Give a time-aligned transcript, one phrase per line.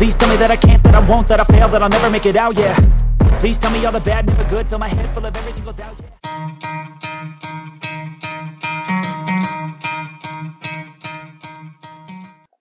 [0.00, 2.08] Please tell me that I can't, that I won't, that I fail, that I'll never
[2.08, 2.74] make it out, yeah.
[3.38, 5.74] Please tell me all the bad, never good, fill my head full of every single
[5.74, 6.08] doubt, yeah.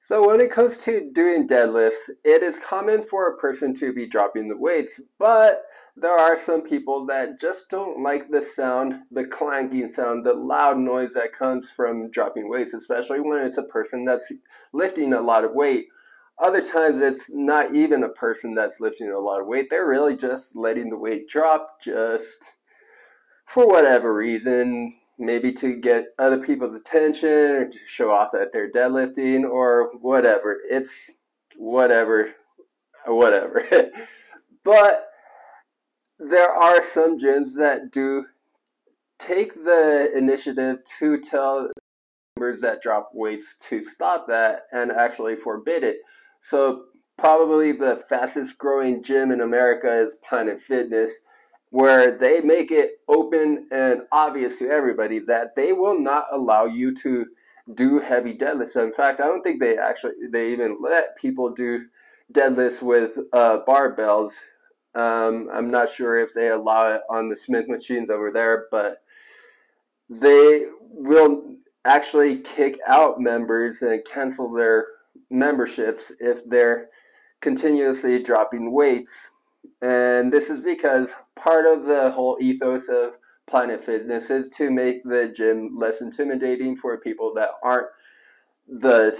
[0.01, 4.05] So when it comes to doing deadlifts, it is common for a person to be
[4.05, 5.61] dropping the weights, but
[5.95, 10.77] there are some people that just don't like the sound, the clanking sound, the loud
[10.77, 14.29] noise that comes from dropping weights, especially when it's a person that's
[14.73, 15.87] lifting a lot of weight.
[16.41, 19.67] Other times it's not even a person that's lifting a lot of weight.
[19.69, 22.53] They're really just letting the weight drop just
[23.45, 28.71] for whatever reason maybe to get other people's attention or to show off that they're
[28.71, 30.57] deadlifting or whatever.
[30.69, 31.11] It's
[31.57, 32.33] whatever,
[33.05, 33.65] whatever.
[34.63, 35.07] but
[36.19, 38.25] there are some gyms that do
[39.19, 41.69] take the initiative to tell
[42.37, 45.97] members that drop weights to stop that and actually forbid it.
[46.39, 46.85] So
[47.17, 51.21] probably the fastest growing gym in America is Planet Fitness
[51.71, 56.93] where they make it open and obvious to everybody that they will not allow you
[56.95, 57.27] to
[57.75, 58.81] do heavy deadlifts.
[58.81, 61.85] In fact, I don't think they actually they even let people do
[62.33, 64.41] deadlifts with uh, barbells.
[64.95, 69.03] Um, I'm not sure if they allow it on the Smith machines over there, but
[70.09, 74.87] they will actually kick out members and cancel their
[75.29, 76.87] memberships if they're
[77.41, 79.31] continuously dropping weights
[79.81, 85.03] and this is because part of the whole ethos of Planet Fitness is to make
[85.03, 87.87] the gym less intimidating for people that aren't
[88.67, 89.17] the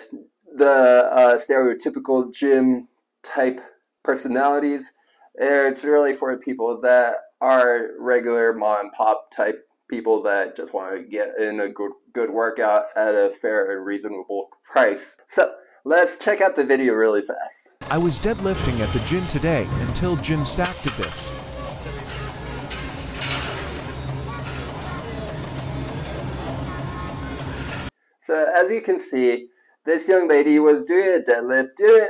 [0.56, 2.88] the uh, stereotypical gym
[3.24, 3.62] type
[4.04, 4.94] personalities.
[5.36, 10.96] It's really for people that are regular mom and pop type people that just want
[10.96, 15.16] to get in a good good workout at a fair and reasonable price.
[15.26, 15.52] So
[15.86, 17.78] Let's check out the video really fast.
[17.90, 21.32] I was deadlifting at the gym today until gym staff did this.
[28.20, 29.48] So as you can see,
[29.86, 31.76] this young lady was doing a deadlift.
[31.78, 32.10] Did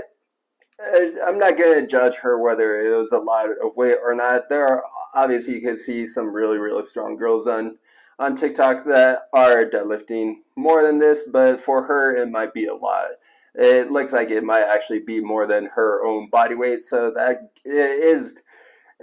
[0.81, 4.15] uh, I'm not going to judge her whether it was a lot of weight or
[4.15, 4.49] not.
[4.49, 4.83] There are
[5.13, 7.77] obviously you can see some really really strong girls on
[8.17, 12.73] on TikTok that are deadlifting more than this, but for her it might be a
[12.73, 13.09] lot
[13.59, 16.81] it looks like it might actually be more than her own body weight.
[16.81, 18.41] So that is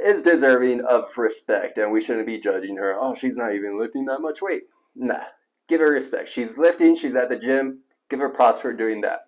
[0.03, 2.97] is deserving of respect, and we shouldn't be judging her.
[2.99, 4.65] Oh, she's not even lifting that much weight.
[4.95, 5.25] Nah,
[5.69, 6.29] give her respect.
[6.29, 6.97] She's lifting.
[6.97, 7.81] She's at the gym.
[8.09, 9.21] Give her props for doing that.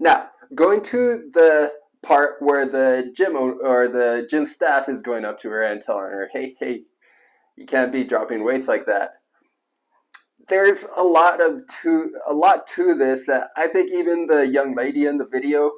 [0.00, 1.72] Now, going to the
[2.02, 6.10] part where the gym or the gym staff is going up to her and telling
[6.10, 6.84] her, "Hey, hey,
[7.56, 9.14] you can't be dropping weights like that."
[10.48, 14.74] There's a lot of to a lot to this that I think even the young
[14.74, 15.70] lady in the video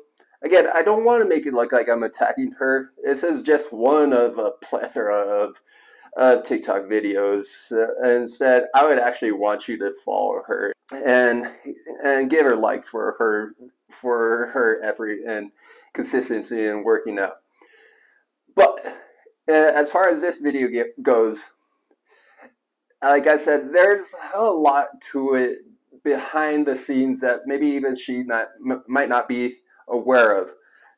[0.44, 2.92] again I don't want to make it look like I'm attacking her.
[3.04, 5.60] This is just one of a plethora of
[6.16, 7.70] uh, TikTok videos.
[7.70, 11.50] Uh, instead, I would actually want you to follow her and
[12.02, 13.54] and give her likes for her
[13.90, 15.50] for her effort and
[15.92, 17.36] consistency in working out.
[18.54, 18.78] But
[19.48, 20.68] uh, as far as this video
[21.02, 21.50] goes,
[23.02, 25.58] like I said, there's a lot to it
[26.04, 29.56] behind the scenes that maybe even she not m- might not be
[29.88, 30.50] aware of.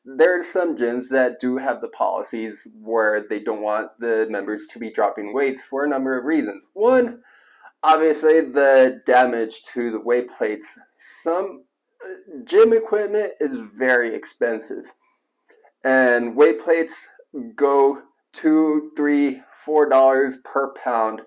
[0.05, 4.65] There are some gyms that do have the policies where they don't want the members
[4.67, 6.67] to be dropping weights for a number of reasons.
[6.73, 7.21] One,
[7.83, 10.79] obviously, the damage to the weight plates.
[10.95, 11.65] Some
[12.03, 14.85] uh, gym equipment is very expensive,
[15.83, 17.09] and weight plates
[17.55, 18.01] go
[18.31, 21.21] two, three, four dollars per pound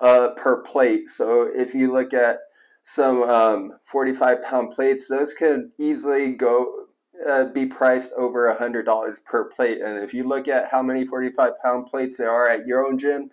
[0.00, 1.08] uh, per plate.
[1.08, 2.38] So if you look at
[2.82, 6.86] some um, 45 pound plates, those can easily go
[7.28, 9.80] uh, be priced over a hundred dollars per plate.
[9.80, 12.98] And if you look at how many 45 pound plates there are at your own
[12.98, 13.30] gym,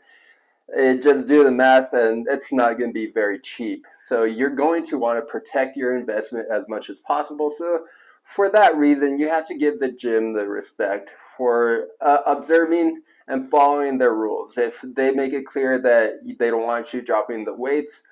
[0.70, 3.86] it just do the math and it's not going to be very cheap.
[3.98, 7.52] So you're going to want to protect your investment as much as possible.
[7.52, 7.86] So
[8.24, 13.02] for that reason, you have to give the gym the respect for uh, observing
[13.32, 14.58] and following their rules.
[14.58, 18.04] If they make it clear that they don't want you dropping the weights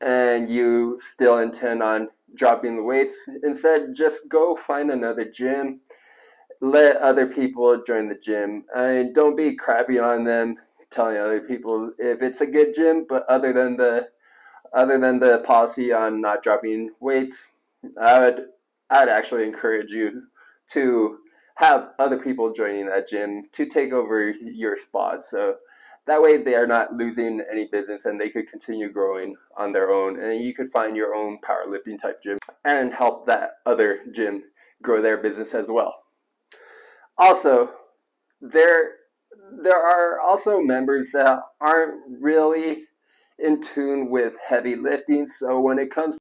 [0.00, 5.80] and you still intend on dropping the weights, instead just go find another gym.
[6.60, 8.64] Let other people join the gym.
[8.72, 10.56] And don't be crappy on them
[10.90, 14.08] telling other people if it's a good gym, but other than the
[14.72, 17.48] other than the policy on not dropping weights,
[18.00, 18.46] I would
[18.90, 20.22] I'd actually encourage you
[20.68, 21.18] to
[21.56, 25.20] have other people joining that gym to take over your spot.
[25.22, 25.56] So
[26.06, 29.90] that way they are not losing any business and they could continue growing on their
[29.90, 30.18] own.
[30.20, 34.44] And you could find your own powerlifting type gym and help that other gym
[34.82, 36.02] grow their business as well.
[37.18, 37.70] also,
[38.40, 38.96] there
[39.62, 42.84] there are also members that aren't really
[43.38, 45.26] in tune with heavy lifting.
[45.26, 46.16] So when it comes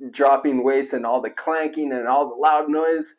[0.00, 3.14] to dropping weights and all the clanking and all the loud noise,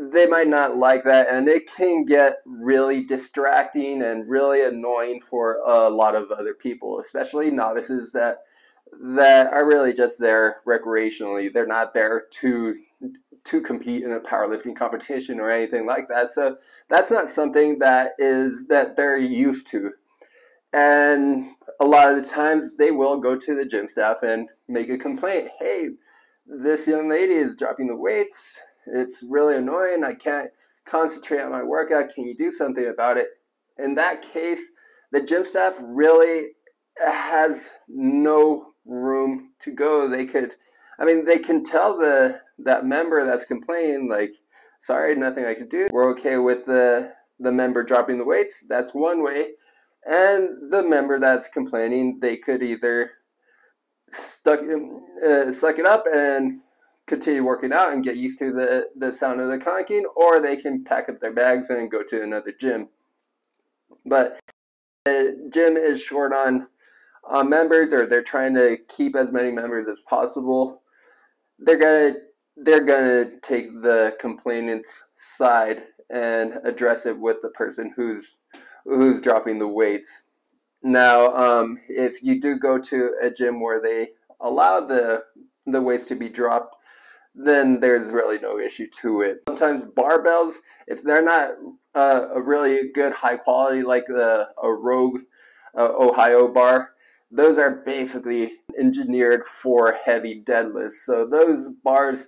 [0.00, 5.58] they might not like that, and it can get really distracting and really annoying for
[5.66, 8.38] a lot of other people, especially novices that
[9.00, 11.52] that are really just there recreationally.
[11.52, 12.78] They're not there to
[13.44, 16.28] to compete in a powerlifting competition or anything like that.
[16.28, 16.56] So
[16.88, 19.92] that's not something that is that they're used to.
[20.72, 21.46] And
[21.80, 24.98] a lot of the times they will go to the gym staff and make a
[24.98, 25.50] complaint.
[25.58, 25.90] Hey,
[26.46, 28.62] this young lady is dropping the weights.
[28.94, 30.04] It's really annoying.
[30.04, 30.50] I can't
[30.84, 32.14] concentrate on my workout.
[32.14, 33.28] Can you do something about it?
[33.78, 34.70] In that case,
[35.12, 36.48] the gym staff really
[37.04, 40.08] has no room to go.
[40.08, 40.54] They could,
[40.98, 44.34] I mean, they can tell the that member that's complaining, like,
[44.80, 45.88] sorry, nothing I can do.
[45.92, 48.64] We're okay with the the member dropping the weights.
[48.68, 49.50] That's one way.
[50.04, 53.12] And the member that's complaining, they could either
[54.10, 54.60] stuck
[55.26, 56.60] uh, suck it up and
[57.08, 60.56] continue working out and get used to the, the sound of the clanking, or they
[60.56, 62.88] can pack up their bags and go to another gym.
[64.06, 64.38] But
[65.04, 66.68] the gym is short on
[67.44, 70.82] members or they're trying to keep as many members as possible,
[71.58, 72.14] they're gonna
[72.56, 78.38] they're gonna take the complainant's side and address it with the person who's
[78.84, 80.24] who's dropping the weights.
[80.82, 84.08] Now, um, if you do go to a gym where they
[84.40, 85.24] allow the
[85.66, 86.76] the weights to be dropped,
[87.38, 89.38] then there's really no issue to it.
[89.48, 90.54] Sometimes barbells,
[90.88, 91.50] if they're not
[91.94, 95.20] uh, a really good high quality, like the a Rogue
[95.76, 96.90] uh, Ohio bar,
[97.30, 101.04] those are basically engineered for heavy deadlifts.
[101.04, 102.26] So those bars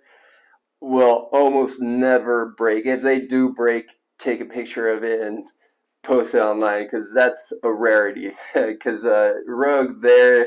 [0.81, 2.87] will almost never break.
[2.87, 5.45] If they do break, take a picture of it and
[6.05, 8.31] post it online because that's a rarity.
[8.55, 10.47] Because uh, Rogue, they're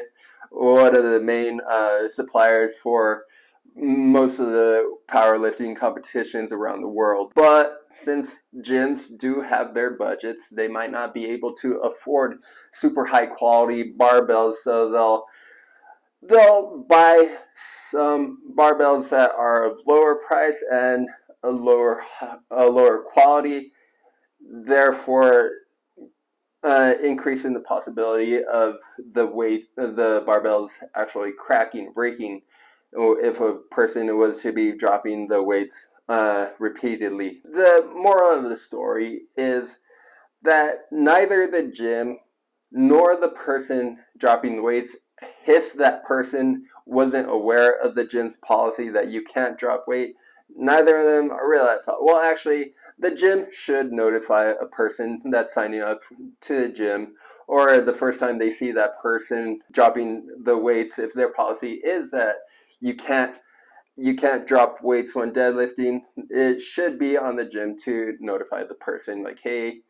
[0.52, 3.24] one of the main uh, suppliers for
[3.76, 7.32] most of the powerlifting competitions around the world.
[7.36, 12.38] But since gyms do have their budgets, they might not be able to afford
[12.72, 15.26] super high quality barbells, so they'll
[16.22, 21.08] they'll buy some barbells that are of lower price and
[21.44, 22.04] a lower
[22.52, 23.72] a lower quality,
[24.40, 25.52] therefore
[26.64, 28.76] uh, increasing the possibility of
[29.12, 32.42] the weight the barbells actually cracking, breaking
[32.96, 37.42] if a person was to be dropping the weights uh, repeatedly.
[37.44, 39.80] The moral of the story is
[40.42, 42.20] that neither the gym
[42.72, 44.98] nor the person dropping the weights,
[45.48, 50.16] if that person wasn't aware of the gym's policy that you can't drop weight,
[50.56, 52.00] neither of them are really at fault.
[52.02, 56.00] Well, actually, the gym should notify a person that's signing up
[56.42, 57.16] to the gym
[57.48, 62.12] or the first time they see that person dropping the weights if their policy is
[62.12, 62.36] that
[62.84, 63.36] you can't
[63.96, 66.02] you can't drop weights when deadlifting.
[66.30, 69.82] It should be on the gym to notify the person like, hey,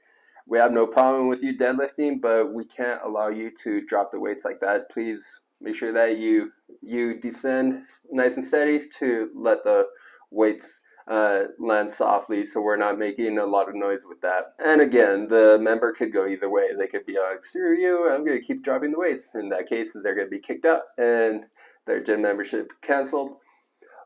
[0.46, 4.20] we have no problem with you deadlifting, but we can't allow you to drop the
[4.20, 4.92] weights like that.
[4.92, 6.52] Please make sure that you
[6.82, 7.82] you descend
[8.12, 9.88] nice and steady to let the
[10.30, 14.54] weights uh, land softly so we're not making a lot of noise with that.
[14.64, 16.68] And again, the member could go either way.
[16.78, 19.32] They could be like, screw you, I'm going to keep dropping the weights.
[19.34, 21.46] In that case, they're going to be kicked out and
[21.86, 23.36] their gym membership canceled.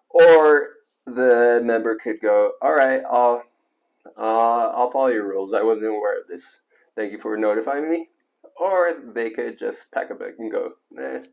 [0.10, 0.69] Or
[1.05, 3.43] the member could go, all right, I'll,
[4.17, 5.53] uh, I'll follow your rules.
[5.53, 6.62] I wasn't aware of this.
[6.96, 8.10] Thank you for notifying me.
[8.60, 11.24] Or they could just pack a and go, eh.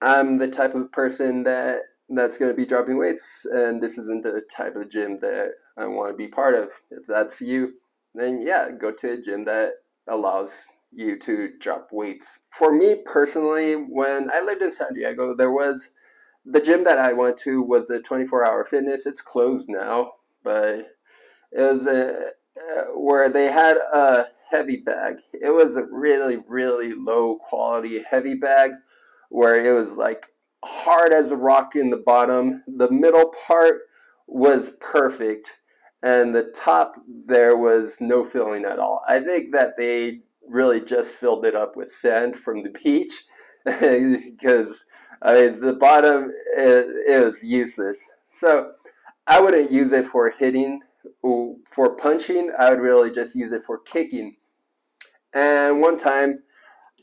[0.00, 4.22] I'm the type of person that that's going to be dropping weights, and this isn't
[4.22, 6.70] the type of gym that I want to be part of.
[6.90, 7.74] If that's you,
[8.14, 9.74] then yeah, go to a gym that
[10.08, 12.38] allows you to drop weights.
[12.50, 15.90] For me personally, when I lived in San Diego, there was
[16.44, 19.06] the gym that I went to was a 24 hour fitness.
[19.06, 20.86] It's closed now, but
[21.52, 25.16] it was a, uh, where they had a heavy bag.
[25.32, 28.72] It was a really, really low quality heavy bag
[29.30, 30.26] where it was like
[30.64, 32.62] hard as a rock in the bottom.
[32.66, 33.80] The middle part
[34.26, 35.60] was perfect,
[36.02, 36.96] and the top
[37.26, 39.02] there was no filling at all.
[39.08, 43.24] I think that they really just filled it up with sand from the beach
[43.64, 44.84] because
[45.22, 48.10] I mean the bottom is, useless.
[48.26, 48.72] So
[49.26, 50.80] I wouldn't use it for hitting.
[51.22, 54.36] For punching, I would really just use it for kicking.
[55.34, 56.40] And one time,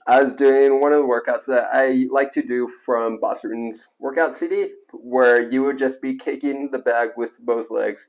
[0.08, 4.34] I was doing one of the workouts that I like to do from Boston's workout
[4.34, 8.08] CD, where you would just be kicking the bag with both legs.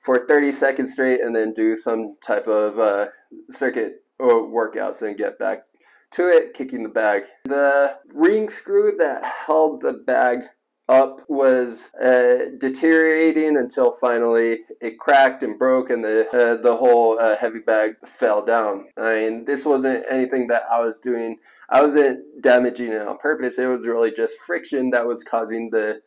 [0.00, 3.06] for 30 seconds straight and then do some type of uh,
[3.50, 5.64] circuit workouts and get back
[6.12, 7.24] to it, kicking the bag.
[7.44, 10.42] The ring screw that held the bag
[10.88, 17.18] up was uh, deteriorating until finally it cracked and broke and the uh, the whole
[17.18, 18.86] uh, heavy bag fell down.
[18.98, 21.38] I mean, this wasn't anything that I was doing.
[21.70, 23.58] I wasn't damaging it on purpose.
[23.58, 26.00] It was really just friction that was causing the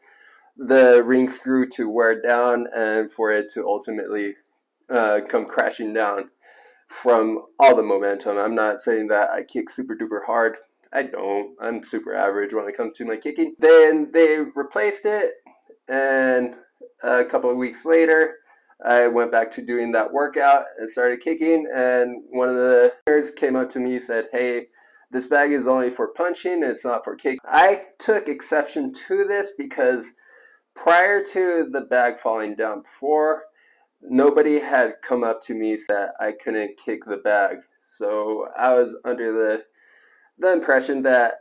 [0.57, 4.35] the ring screw to wear down and for it to ultimately
[4.89, 6.29] uh, come crashing down
[6.87, 8.37] from all the momentum.
[8.37, 10.57] I'm not saying that I kick super duper hard.
[10.93, 11.55] I don't.
[11.61, 13.55] I'm super average when it comes to my kicking.
[13.59, 15.33] Then they replaced it,
[15.87, 16.55] and
[17.03, 18.35] a couple of weeks later,
[18.85, 21.67] I went back to doing that workout and started kicking.
[21.73, 24.67] And one of the nerds came up to me and said, Hey,
[25.11, 27.39] this bag is only for punching, it's not for kicking.
[27.45, 30.11] I took exception to this because
[30.75, 33.43] prior to the bag falling down before,
[34.01, 37.57] nobody had come up to me that I couldn't kick the bag.
[37.79, 39.63] So I was under the
[40.39, 41.33] the impression that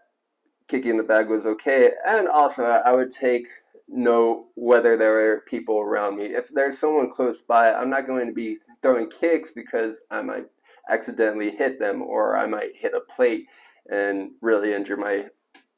[0.69, 1.91] kicking the bag was okay.
[2.07, 3.47] And also I would take
[3.89, 6.27] note whether there were people around me.
[6.27, 10.47] If there's someone close by, I'm not going to be throwing kicks because I might
[10.89, 13.47] accidentally hit them or I might hit a plate
[13.91, 15.27] and really injure my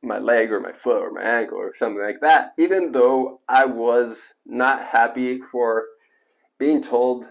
[0.01, 2.53] my leg or my foot or my ankle or something like that.
[2.57, 5.87] Even though I was not happy for
[6.59, 7.27] being told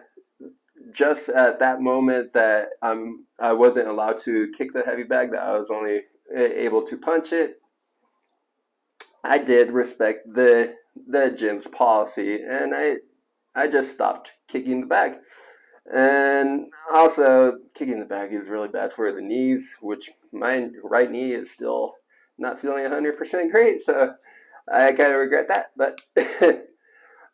[0.93, 5.43] just at that moment that I'm I wasn't allowed to kick the heavy bag that
[5.43, 6.01] I was only
[6.35, 7.59] eh, able to punch it
[9.23, 10.75] I did respect the
[11.07, 12.97] the gym's policy and I
[13.55, 15.17] I just stopped kicking the bag.
[15.91, 21.31] And also kicking the bag is really bad for the knees which my right knee
[21.31, 21.93] is still
[22.37, 24.13] not feeling 100% great so
[24.71, 26.01] I kind of regret that but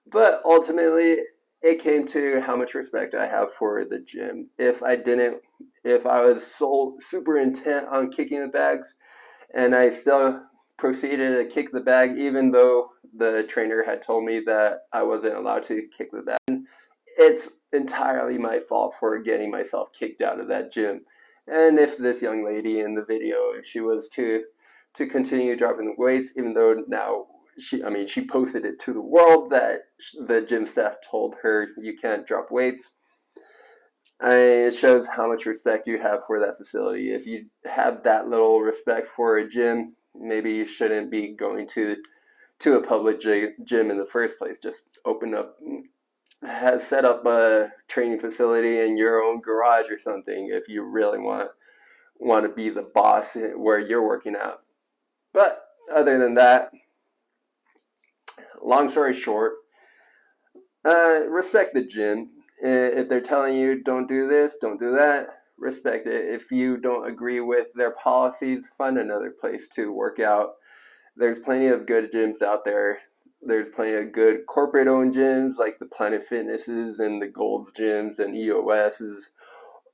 [0.08, 1.18] but ultimately
[1.64, 4.50] it came to how much respect I have for the gym.
[4.60, 5.42] If I didn't,
[5.86, 8.96] if I was so super intent on kicking the bags,
[9.56, 10.44] and I still
[10.78, 15.36] proceeded to kick the bag, even though the trainer had told me that I wasn't
[15.36, 16.64] allowed to kick the bag,
[17.18, 21.02] it's entirely my fault for getting myself kicked out of that gym.
[21.48, 24.44] And if this young lady in the video, if she was to
[24.96, 27.26] to continue dropping the weights, even though now
[27.60, 29.82] she, I mean, she posted it to the world that
[30.28, 32.94] the gym staff told her you can't drop weights.
[34.20, 37.14] And it shows how much respect you have for that facility.
[37.14, 41.98] If you have that little respect for a gym, maybe you shouldn't be going to
[42.60, 44.58] to a public gym in the first place.
[44.58, 45.58] Just open up,
[46.78, 51.50] set up a training facility in your own garage or something if you really want
[52.20, 54.62] want to be the boss where you're working out.
[55.34, 55.62] But
[55.94, 56.72] other than that,
[58.64, 59.54] long story short,
[60.86, 62.30] uh, respect the gym.
[62.62, 65.28] If they're telling you don't do this, don't do that,
[65.58, 66.34] respect it.
[66.34, 70.52] If you don't agree with their policies, find another place to work out.
[71.16, 73.00] There's plenty of good gyms out there.
[73.42, 78.20] There's plenty of good corporate owned gyms like the Planet Fitnesses and the Gold's gyms
[78.20, 79.32] and EOS's.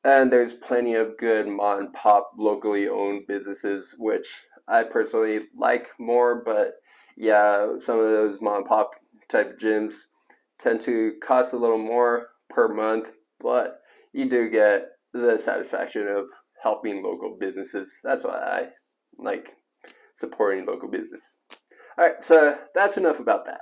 [0.03, 5.87] And there's plenty of good mom and pop locally owned businesses, which I personally like
[5.99, 6.73] more, but
[7.19, 8.91] yeah, some of those mom and pop
[9.27, 10.05] type gyms
[10.57, 13.11] tend to cost a little more per month,
[13.41, 13.81] but
[14.13, 16.25] you do get the satisfaction of
[16.63, 17.99] helping local businesses.
[18.03, 18.67] That's why I
[19.17, 19.49] like
[20.15, 21.37] supporting local business.
[21.97, 23.61] All right, so that's enough about that.